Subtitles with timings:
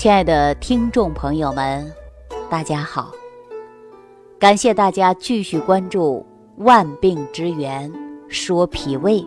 [0.00, 1.92] 亲爱的听众朋友们，
[2.48, 3.12] 大家好！
[4.38, 6.24] 感谢大家继续关注
[6.64, 7.92] 《万病之源
[8.26, 9.20] 说脾胃》。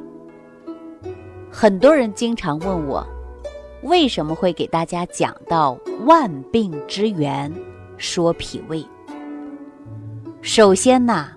[1.51, 3.05] 很多人经常问我，
[3.84, 7.53] 为什么会给大家讲到《万病之源
[7.95, 8.81] 说脾胃》？
[10.41, 11.27] 首先呢，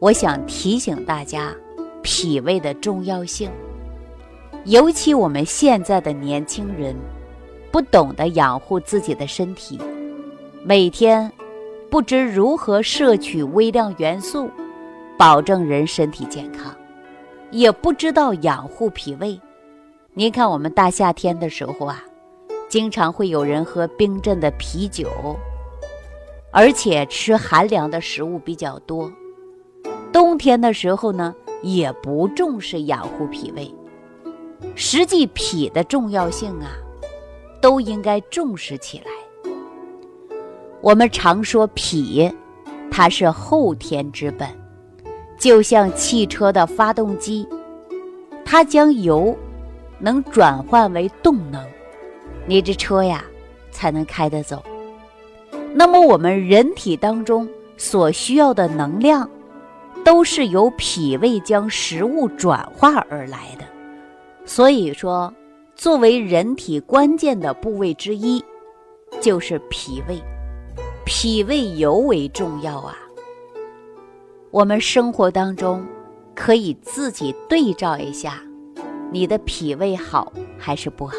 [0.00, 1.54] 我想提醒大家
[2.02, 3.52] 脾胃的重要性，
[4.64, 6.96] 尤其我们现在的年轻人。
[7.70, 9.78] 不懂得养护自己的身体，
[10.64, 11.30] 每天
[11.90, 14.50] 不知如何摄取微量元素，
[15.18, 16.74] 保证人身体健康，
[17.50, 19.38] 也不知道养护脾胃。
[20.14, 22.02] 您看，我们大夏天的时候啊，
[22.68, 25.08] 经常会有人喝冰镇的啤酒，
[26.50, 29.12] 而且吃寒凉的食物比较多。
[30.10, 33.72] 冬天的时候呢，也不重视养护脾胃。
[34.74, 36.72] 实际脾的重要性啊。
[37.60, 39.06] 都应该重视起来。
[40.80, 42.32] 我们常说脾，
[42.90, 44.48] 它是后天之本，
[45.38, 47.46] 就像汽车的发动机，
[48.44, 49.36] 它将油
[49.98, 51.64] 能转换为动能，
[52.46, 53.24] 你这车呀
[53.70, 54.62] 才能开得走。
[55.74, 59.28] 那么我们人体当中所需要的能量，
[60.04, 63.64] 都是由脾胃将食物转化而来的。
[64.44, 65.32] 所以说。
[65.78, 68.44] 作为人体关键的部位之一，
[69.20, 70.20] 就是脾胃。
[71.06, 72.98] 脾胃尤为重要啊！
[74.50, 75.86] 我们生活当中
[76.34, 78.42] 可以自己对照一下，
[79.12, 81.14] 你的脾胃好还是不好？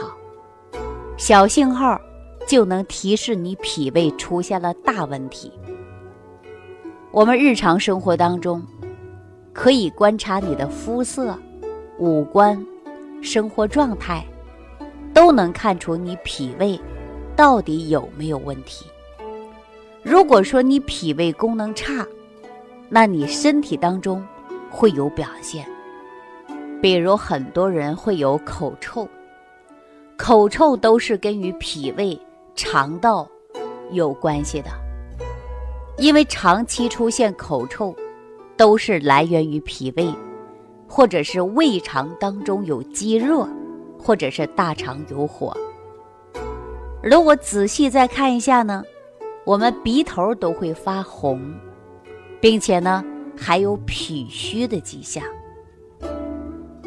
[1.15, 1.97] 小信号
[2.45, 5.53] 就能提示你脾胃出现了大问题。
[7.11, 8.61] 我们日常生活当中
[9.53, 11.33] 可以观察你的肤色、
[11.97, 12.61] 五官、
[13.21, 14.21] 生活状态。
[15.13, 16.79] 都能看出你脾胃
[17.35, 18.85] 到底有没有问题。
[20.01, 22.05] 如果说你脾胃功能差，
[22.89, 24.25] 那你身体当中
[24.69, 25.65] 会有表现，
[26.81, 29.07] 比如很多人会有口臭，
[30.17, 32.19] 口臭都是跟于脾胃、
[32.55, 33.27] 肠道
[33.91, 34.69] 有关系的，
[35.97, 37.93] 因为长期出现口臭，
[38.55, 40.07] 都是来源于脾胃，
[40.87, 43.47] 或者是胃肠当中有积热。
[44.01, 45.55] 或者是大肠有火。
[47.03, 48.83] 如果仔细再看一下呢，
[49.45, 51.53] 我们鼻头都会发红，
[52.41, 53.03] 并且呢
[53.37, 55.23] 还有脾虚的迹象。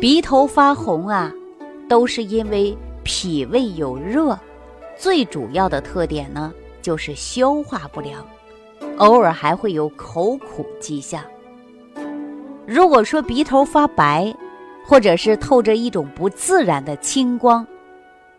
[0.00, 1.32] 鼻头发红啊，
[1.88, 4.38] 都是因为脾胃有热，
[4.96, 8.26] 最主要的特点呢就是消化不良，
[8.98, 11.22] 偶尔还会有口苦迹象。
[12.66, 14.34] 如果说鼻头发白，
[14.87, 17.66] 或者是透着一种不自然的青光，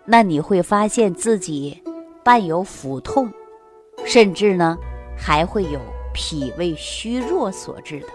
[0.05, 1.81] 那你会发现自己
[2.23, 3.31] 伴有腹痛，
[4.05, 4.77] 甚至呢
[5.17, 5.79] 还会有
[6.13, 8.07] 脾胃虚弱所致的。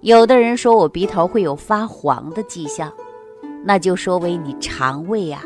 [0.00, 2.92] 有的人说我鼻头会有发黄的迹象，
[3.64, 5.44] 那就说为你肠胃呀，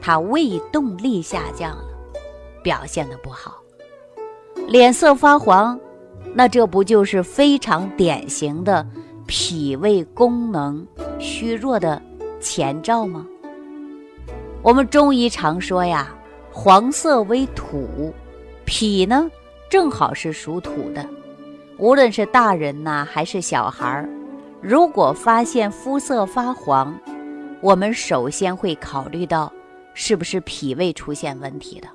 [0.00, 1.84] 它胃动力下降了，
[2.62, 3.56] 表现的不好。
[4.66, 5.78] 脸色发黄，
[6.34, 8.86] 那这不就是非常典型的？
[9.26, 10.86] 脾胃功能
[11.18, 12.00] 虚弱的
[12.40, 13.26] 前兆吗？
[14.62, 16.14] 我们中医常说呀，
[16.52, 18.14] 黄色为土，
[18.64, 19.28] 脾呢
[19.68, 21.04] 正好是属土的。
[21.76, 24.08] 无论是大人呐还是小孩儿，
[24.60, 26.96] 如果发现肤色发黄，
[27.60, 29.52] 我们首先会考虑到
[29.92, 31.88] 是不是脾胃出现问题的。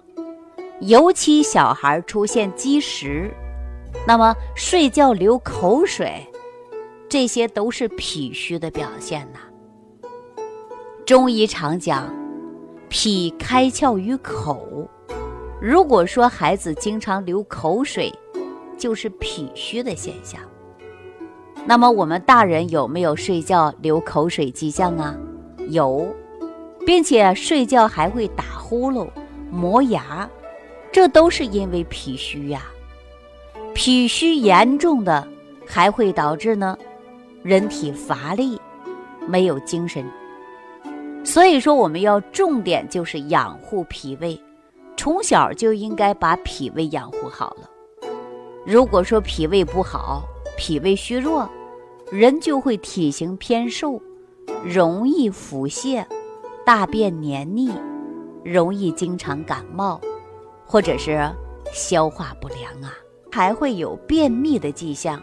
[0.81, 3.31] 尤其小孩出现积食，
[4.05, 6.27] 那么睡觉流口水。
[7.11, 9.39] 这些都是脾虚的表现呐。
[11.05, 12.09] 中医常讲，
[12.87, 14.89] 脾开窍于口。
[15.61, 18.13] 如果说孩子经常流口水，
[18.77, 20.39] 就是脾虚的现象。
[21.65, 25.13] 那么我们大人有没有睡觉流口水迹象啊？
[25.67, 26.07] 有，
[26.85, 29.09] 并且睡觉还会打呼噜、
[29.51, 30.29] 磨牙，
[30.93, 32.63] 这都是因为脾虚呀。
[33.73, 35.27] 脾虚严重的
[35.67, 36.77] 还会导致呢。
[37.43, 38.59] 人体乏力，
[39.27, 40.05] 没有精神，
[41.23, 44.39] 所以说我们要重点就是养护脾胃，
[44.95, 47.67] 从小就应该把脾胃养护好了。
[48.63, 50.21] 如果说脾胃不好，
[50.55, 51.49] 脾胃虚弱，
[52.11, 53.99] 人就会体型偏瘦，
[54.63, 56.05] 容易腹泻，
[56.63, 57.71] 大便黏腻，
[58.43, 59.99] 容易经常感冒，
[60.63, 61.27] 或者是
[61.73, 62.93] 消化不良啊，
[63.31, 65.19] 还会有便秘的迹象。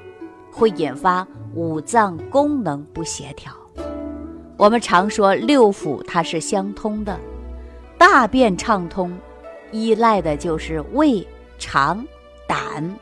[0.58, 1.25] 会引发
[1.55, 3.52] 五脏功能不协调。
[4.56, 7.16] 我们常说六腑它是相通的，
[7.96, 9.16] 大便畅通，
[9.70, 11.25] 依赖的就是胃、
[11.58, 12.05] 肠、
[12.49, 12.93] 胆，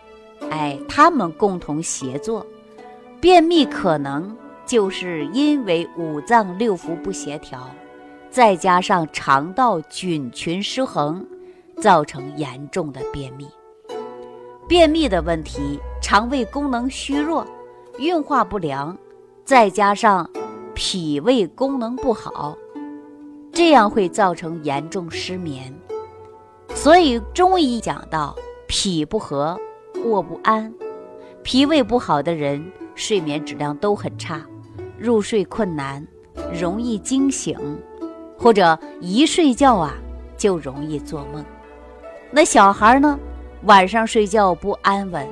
[0.51, 2.47] 哎，他们共同协作。
[3.19, 4.37] 便秘可能
[4.67, 7.67] 就是因为五脏六腑不协调，
[8.31, 11.27] 再加上肠道菌群失衡，
[11.81, 13.49] 造成严重的便秘。
[14.69, 17.45] 便秘的问题，肠胃功能虚弱，
[17.99, 18.97] 运化不良，
[19.45, 20.29] 再加上
[20.75, 22.57] 脾胃功能不好，
[23.53, 25.75] 这样会造成严重失眠。
[26.75, 28.37] 所以中医讲到，
[28.69, 29.59] 脾不和，
[30.05, 30.73] 卧不安，
[31.43, 32.65] 脾胃不好的人，
[32.95, 34.47] 睡眠质量都很差，
[34.99, 36.07] 入睡困难，
[36.53, 37.59] 容易惊醒，
[38.39, 39.95] 或者一睡觉啊
[40.37, 41.45] 就容易做梦。
[42.31, 43.19] 那小孩呢？
[43.63, 45.27] 晚上睡觉不安稳，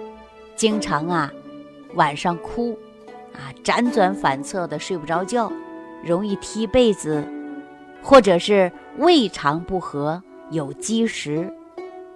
[0.56, 1.32] 经常啊，
[1.94, 2.78] 晚上哭，
[3.32, 5.50] 啊辗转反侧的睡不着觉，
[6.04, 7.24] 容易踢被子，
[8.02, 11.52] 或者是胃肠不和有积食，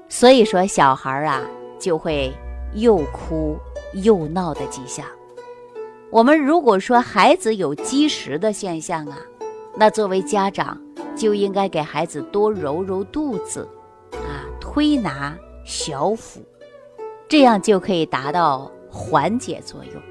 [0.09, 1.43] 所以说小孩啊
[1.79, 2.33] 就会
[2.75, 3.57] 又哭
[3.95, 5.05] 又闹的迹象。
[6.11, 9.19] 我们如果说孩子有积食的现象啊，
[9.75, 10.81] 那作为家长
[11.15, 13.69] 就应该给孩子多揉揉肚子，
[14.13, 15.37] 啊推拿。
[15.65, 16.41] 小腹，
[17.29, 20.03] 这样就可以达到缓解作用。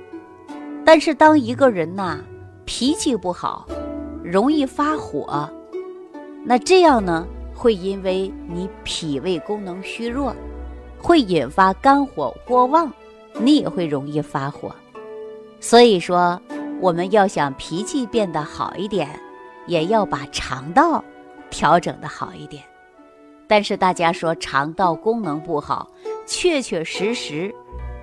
[0.85, 2.19] 但是，当一个人呐
[2.63, 3.67] 脾气不好，
[4.23, 5.49] 容易发火，
[6.45, 10.33] 那这样呢会因为你脾胃功能虚弱，
[11.01, 12.91] 会引发肝火过旺，
[13.39, 14.73] 你也会容易发火。
[15.59, 16.39] 所以说，
[16.79, 19.09] 我们要想脾气变得好一点，
[19.65, 21.03] 也要把肠道
[21.49, 22.63] 调整的好一点。
[23.47, 25.89] 但是大家说肠道功能不好，
[26.27, 27.53] 确确实实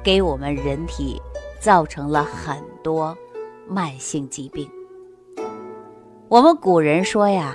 [0.02, 1.20] 给我们人体
[1.60, 3.16] 造成了很多
[3.68, 4.68] 慢性疾病。
[6.28, 7.54] 我们古人说呀，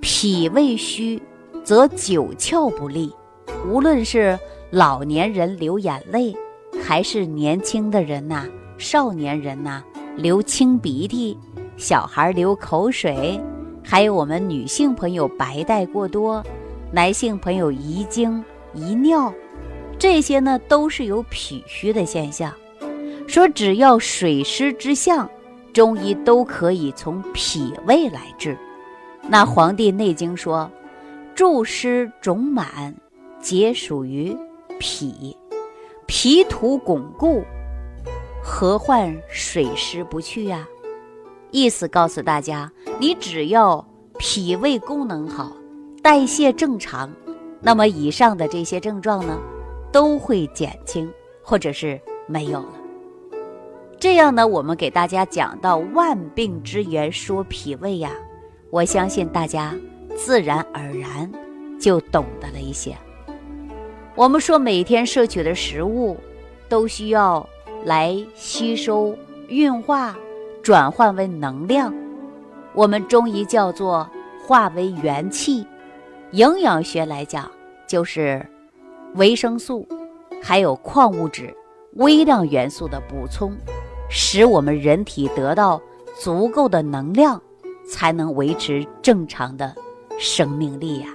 [0.00, 1.22] 脾胃虚
[1.62, 3.14] 则九窍不利。
[3.68, 4.38] 无论是
[4.70, 6.34] 老年人流眼泪，
[6.82, 8.46] 还是年轻的人呐、
[8.78, 9.84] 少年人呐
[10.16, 11.38] 流清鼻涕，
[11.76, 13.38] 小孩流口水，
[13.84, 16.42] 还有我们女性朋友白带过多。
[16.90, 18.42] 男性朋友遗精
[18.74, 19.32] 遗尿，
[20.00, 22.52] 这些呢都是有脾虚的现象。
[23.28, 25.30] 说只要水湿之象，
[25.74, 28.58] 中医都可以从脾胃来治。
[29.28, 30.68] 那《黄帝内经》说，
[31.34, 32.92] 注湿肿满，
[33.40, 34.34] 皆属于
[34.78, 35.36] 脾。
[36.06, 37.44] 脾土巩固，
[38.42, 40.66] 何患水湿不去呀？
[41.50, 43.86] 意思告诉大家，你只要
[44.18, 45.52] 脾胃功能好。
[46.02, 47.12] 代谢正常，
[47.60, 49.38] 那么以上的这些症状呢，
[49.92, 52.74] 都会减轻或者是没有了。
[53.98, 58.12] 这样呢，我们给大家讲到万病之源说脾胃呀，
[58.70, 59.74] 我相信大家
[60.16, 61.30] 自然而然
[61.78, 62.96] 就懂得了一些。
[64.14, 66.16] 我们说每天摄取的食物
[66.68, 67.46] 都需要
[67.84, 69.16] 来吸收、
[69.48, 70.16] 运化、
[70.62, 71.94] 转换为能量，
[72.74, 74.08] 我们中医叫做
[74.46, 75.66] 化为元气。
[76.32, 77.50] 营养学来讲，
[77.86, 78.46] 就是
[79.14, 79.86] 维生素，
[80.40, 81.54] 还有矿物质、
[81.94, 83.52] 微量元素的补充，
[84.08, 85.80] 使我们人体得到
[86.18, 87.40] 足够的能量，
[87.88, 89.74] 才能维持正常的
[90.18, 91.08] 生命力呀。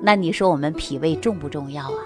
[0.00, 1.98] 那你说我们脾胃重不重要啊？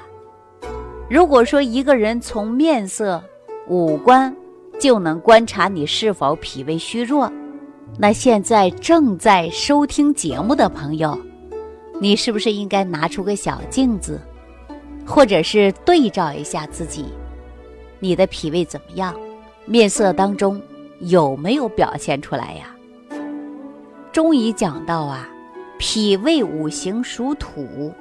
[1.08, 3.22] 如果说一个人从面色、
[3.68, 4.34] 五官
[4.78, 7.30] 就能观察你是否脾胃虚弱，
[7.98, 11.18] 那现在正在收听节目的朋友。
[12.00, 14.18] 你是不是应该拿出个小镜子，
[15.10, 17.06] 或者是对照一下自己，
[17.98, 19.12] 你的脾胃怎么样？
[19.66, 20.62] 面色当中
[21.00, 22.74] 有没有表现出来呀？
[24.12, 25.28] 中医讲到啊，
[25.78, 27.92] 脾胃五行属土，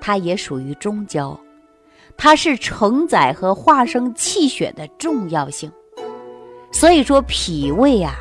[0.00, 1.38] 它也属于中焦，
[2.16, 5.70] 它是承载和化生气血的重要性。
[6.70, 8.14] 所以说脾胃啊，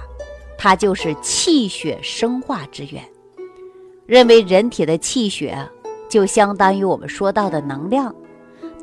[0.57, 3.03] 它就是气血生化之源。
[4.07, 5.55] 认为人体的气血
[6.09, 8.13] 就相当于我们说到的能量，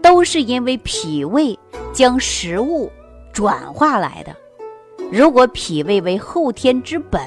[0.02, 1.58] 都是因为脾胃
[1.92, 2.90] 将食物
[3.32, 4.34] 转化来的。
[5.10, 7.20] 如果脾胃为后天之本，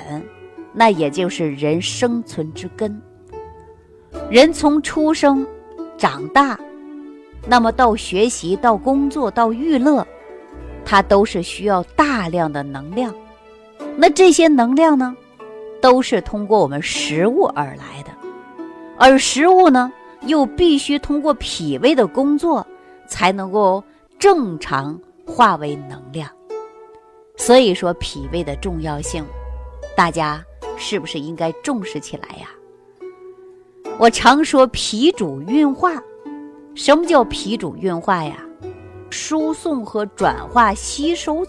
[0.74, 3.01] 那也就是人生存之根。
[4.30, 5.46] 人从出生、
[5.98, 6.60] 长大，
[7.48, 10.06] 那么到学习、到工作、到娱乐，
[10.86, 13.13] 它都是需要大量的能量。
[13.96, 15.16] 那这些能量呢？
[15.82, 18.12] 都是通过我们食物而来的，
[19.00, 19.92] 而食物呢，
[20.28, 22.66] 又必须通过脾胃的工作，
[23.08, 23.84] 才能够
[24.20, 26.30] 正常化为能量。
[27.38, 29.25] 所以说，脾胃的重要性，
[29.96, 30.44] 大家
[30.78, 32.50] 是不是应该重视起来呀？
[33.98, 36.01] 我常说脾主运化，
[36.75, 38.44] 什么叫脾主运化呀？
[39.10, 41.46] 输送和转化吸收。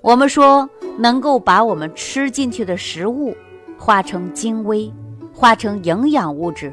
[0.00, 3.36] 我们说能够把我们吃进去的食物
[3.76, 4.90] 化成精微，
[5.34, 6.72] 化成营养物质，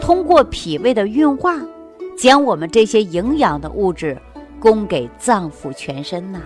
[0.00, 1.56] 通过脾胃的运化，
[2.18, 4.16] 将我们这些营养的物质
[4.58, 6.40] 供给脏腑全身呐。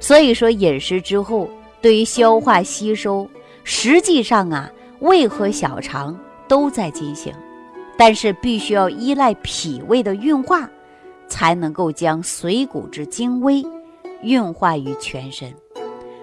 [0.00, 1.48] 所以说饮食之后，
[1.80, 3.28] 对于消化吸收，
[3.62, 4.70] 实际上啊，
[5.00, 7.32] 胃和小肠都在进行，
[7.96, 10.68] 但是必须要依赖脾胃的运化，
[11.28, 13.64] 才能够将水谷之精微。
[14.22, 15.52] 运化于全身，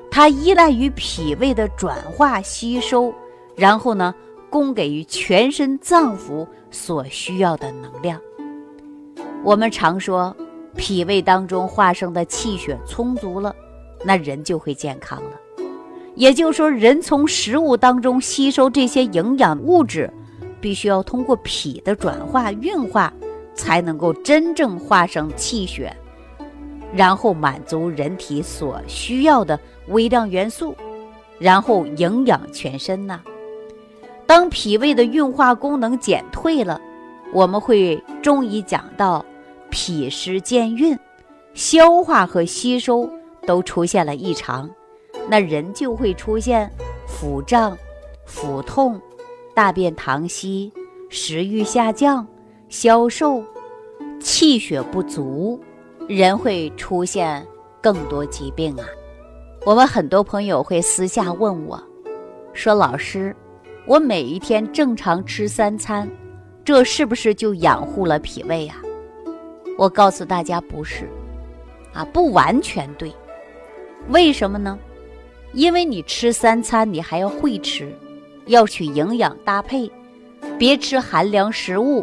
[0.09, 3.13] 它依赖于脾胃的转化吸收，
[3.55, 4.11] 然后呢，
[4.51, 8.21] 供给于全身脏腑所需要的能量。
[9.43, 10.35] 我们常说，
[10.75, 13.55] 脾胃当中化生的气血充足了，
[14.03, 15.31] 那人就会健康了。
[16.15, 20.11] 也就是说，人从食物当中吸收这些营养物质，
[20.59, 23.11] 必须要通过脾的转化运化，
[23.55, 25.95] 才能够真正化生气血。
[26.93, 30.75] 然后满足人体所需要的微量元素，
[31.39, 33.21] 然后营养全身呐。
[34.31, 36.79] 当脾胃的运化功能减退了，
[37.33, 39.25] 我们会中医讲到
[39.69, 40.97] 脾湿健运，
[41.53, 43.09] 消化和吸收
[43.45, 44.69] 都出现了异常，
[45.27, 46.71] 那人就会出现
[47.05, 47.77] 腹胀、
[48.25, 49.01] 腹痛、
[49.53, 50.71] 大便溏稀、
[51.09, 52.25] 食欲下降、
[52.69, 53.43] 消瘦、
[54.21, 55.59] 气血不足。
[56.07, 57.45] 人会出现
[57.81, 58.85] 更多疾病啊！
[59.65, 61.77] 我们很多朋友会私下问我，
[62.53, 63.35] 说：“老师，
[63.91, 66.09] 我每一天正常吃三餐，
[66.63, 68.75] 这是不是就养护了脾胃呀？”
[69.77, 71.09] 我告诉大家，不是，
[71.93, 73.13] 啊，不完全对。
[74.07, 74.79] 为什么呢？
[75.51, 77.93] 因为你吃三餐，你还要会吃，
[78.45, 79.91] 要去营养搭配，
[80.57, 82.01] 别吃寒凉食物，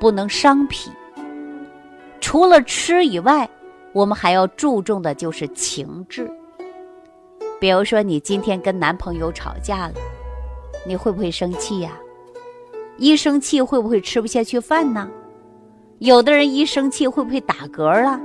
[0.00, 0.90] 不能伤脾。
[2.20, 3.48] 除了吃以外，
[3.92, 6.28] 我们还要注重的就是情志。
[7.60, 9.94] 比如说，你今天跟男朋友吵架了，
[10.88, 11.92] 你会不会生气呀？
[12.96, 15.08] 一生气会不会吃不下去饭呢？
[15.98, 18.18] 有的人一生气会不会打嗝啊？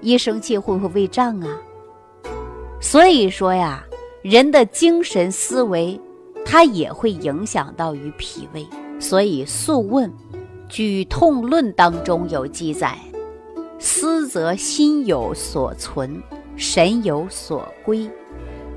[0.00, 1.62] 一生气会不会胃胀啊？
[2.80, 3.84] 所以说呀，
[4.20, 5.98] 人的精神思维，
[6.44, 8.66] 它也会影响到于脾胃。
[8.98, 10.10] 所以《素问·
[10.68, 12.98] 举痛论》当中有记载。
[13.78, 16.22] 思则心有所存，
[16.56, 18.08] 神有所归，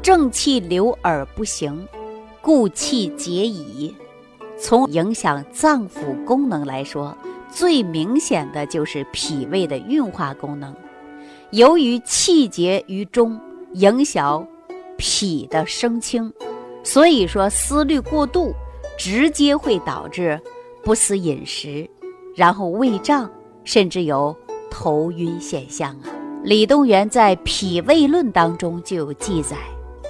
[0.02, 1.88] 正气流而不行，
[2.46, 3.92] 故气结矣。
[4.56, 7.18] 从影响脏腑功能来说，
[7.50, 10.72] 最明显的就是脾胃的运化功能。
[11.50, 13.42] 由于气结于中，
[13.74, 14.48] 影响
[14.96, 16.32] 脾的升清，
[16.84, 18.54] 所以说思虑过度，
[18.96, 20.40] 直接会导致
[20.84, 21.90] 不思饮食，
[22.36, 23.28] 然后胃胀，
[23.64, 24.36] 甚至有。
[24.78, 26.12] 头晕现象啊，
[26.44, 29.56] 李东垣在《脾胃论》当中就有记载，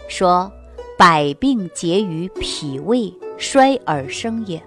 [0.10, 0.52] 说
[0.98, 4.62] 百病结于脾胃衰而生也。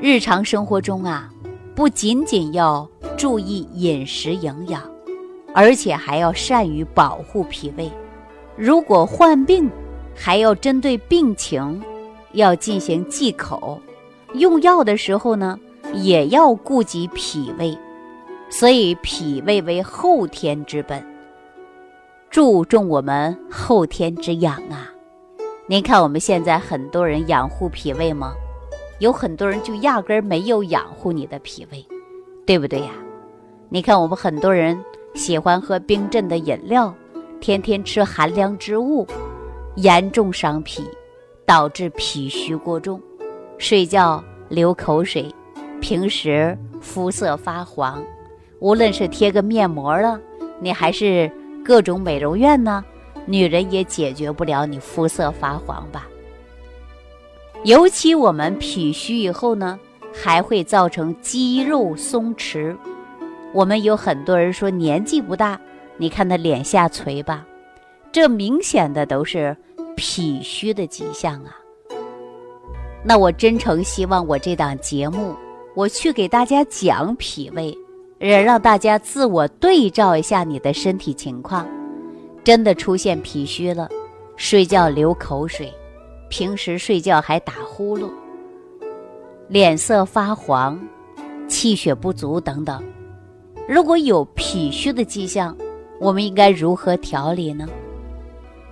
[0.00, 1.28] 日常生活中啊，
[1.74, 4.82] 不仅仅要注意饮食营养，
[5.52, 7.90] 而且还要善于保护脾胃。
[8.56, 9.70] 如果患病，
[10.14, 11.82] 还要针对病情，
[12.32, 13.78] 要进行忌口，
[14.32, 15.58] 用药的时候呢，
[15.92, 17.76] 也要顾及脾胃。
[18.48, 21.04] 所以，脾胃为后天之本，
[22.30, 24.90] 注重我们后天之养啊。
[25.70, 28.34] 您看，我们现在很多人养护脾胃吗？
[28.98, 31.86] 有很多人就压根儿没有养护你的脾胃，
[32.44, 32.90] 对不对呀？
[33.68, 34.76] 你看，我们很多人
[35.14, 36.92] 喜欢喝冰镇的饮料，
[37.40, 39.06] 天天吃寒凉之物，
[39.76, 40.82] 严重伤脾，
[41.46, 43.00] 导致脾虚过重，
[43.56, 45.32] 睡觉流口水，
[45.80, 48.04] 平时肤色发黄。
[48.58, 50.20] 无论是贴个面膜了，
[50.58, 51.30] 你还是
[51.64, 52.84] 各种美容院呢，
[53.30, 56.08] 女人也解决不了你肤色发黄吧。
[57.62, 59.78] 尤其我们脾虚以后呢，
[60.12, 62.76] 还会造成肌肉松弛。
[63.52, 65.60] 我们有很多人说年纪不大，
[65.96, 67.46] 你看他脸下垂吧，
[68.10, 69.56] 这明显的都是
[69.94, 71.56] 脾虚的迹象啊。
[73.04, 75.36] 那我真诚希望我这档节目，
[75.76, 77.72] 我去给大家讲脾胃。
[78.18, 81.66] 也让大家自我对照一下你的身体情况，
[82.42, 83.88] 真的出现脾虚了，
[84.36, 85.72] 睡觉流口水，
[86.28, 88.10] 平时睡觉还打呼噜，
[89.48, 90.80] 脸色发黄，
[91.48, 92.82] 气血不足等等。
[93.68, 95.56] 如果有脾虚的迹象，
[96.00, 97.68] 我们应该如何调理呢？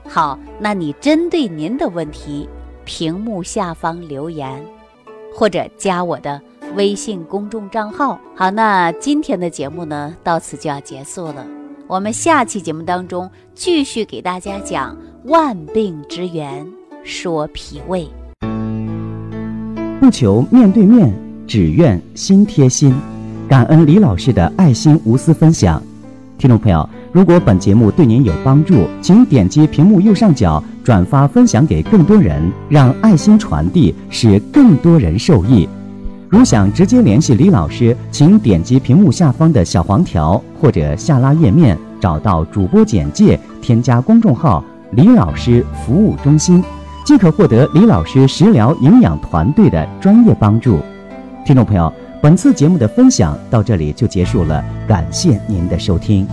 [0.08, 2.48] 好，那你针对您的问题，
[2.84, 4.64] 屏幕下方留言，
[5.34, 6.40] 或者加我的
[6.74, 8.18] 微信公众账号。
[8.34, 11.57] 好，那今天的节目呢，到此就要结束了。
[11.88, 16.66] 我们下期节目当中继续给大家讲万病之源，
[17.02, 18.06] 说脾胃。
[19.98, 21.10] 不求面对面，
[21.46, 22.94] 只愿心贴心。
[23.48, 25.82] 感恩李老师的爱心无私分享。
[26.36, 35.66] 听众朋友，如果本节目对您有帮助，请点击屏幕右上角转发分享给更多人，让爱心传递，使更多人受益。
[36.28, 46.62] 如想直接联系李老师，请点击屏幕下方的小黄条或者下拉页面，找到主播简介，添加公众号“李老师服务中心”，
[47.04, 50.78] 即可获得李老师食疗营养团队的专业帮助。
[51.44, 51.92] 听众朋友。
[52.20, 56.26] 本次节目的分享到这里就结束了，感谢您的收听。